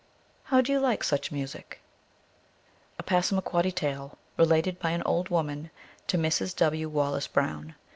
[0.45, 1.79] How do you like such music?
[2.97, 5.69] A Passamaquoddy tale related by an old woman
[6.07, 6.55] to Mrs.
[6.55, 6.89] W.
[6.89, 7.75] Wallace Brown.